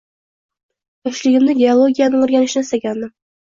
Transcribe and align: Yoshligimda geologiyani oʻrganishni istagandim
Yoshligimda 1.11 1.57
geologiyani 1.61 2.25
oʻrganishni 2.25 2.69
istagandim 2.69 3.17